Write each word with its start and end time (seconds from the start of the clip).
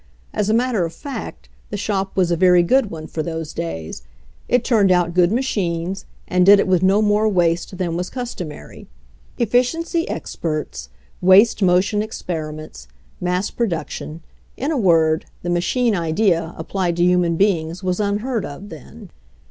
As 0.33 0.49
a 0.49 0.53
matter 0.55 0.83
of 0.83 0.93
fact, 0.95 1.47
the 1.69 1.77
shop 1.77 2.17
was 2.17 2.31
a 2.31 2.35
very 2.35 2.63
good 2.63 2.89
one 2.89 3.05
for 3.05 3.21
those 3.21 3.53
days. 3.53 4.01
It 4.49 4.63
turned 4.63 4.91
out 4.91 5.13
good 5.13 5.31
machines, 5.31 6.05
and 6.27 6.43
did 6.43 6.59
it 6.59 6.67
with 6.67 6.81
no 6.81 7.03
more 7.03 7.29
waste 7.29 7.77
than 7.77 7.95
was 7.95 8.09
cus 8.09 8.33
tomary. 8.33 8.87
Efficiency 9.37 10.09
experts, 10.09 10.89
waste 11.21 11.61
motion 11.61 12.01
experi 12.01 12.51
ments, 12.51 12.87
mass 13.19 13.51
production— 13.51 14.23
in 14.57 14.71
a 14.71 14.75
word, 14.75 15.27
the 15.43 15.51
machine 15.51 15.95
idea 15.95 16.55
applied 16.57 16.95
to 16.97 17.03
human 17.03 17.35
beings 17.35 17.83
was 17.83 17.99
unheard 17.99 18.43
of 18.43 18.69
then. 18.69 19.11